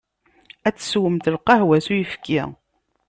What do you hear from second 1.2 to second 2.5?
lqahwa s uyefki.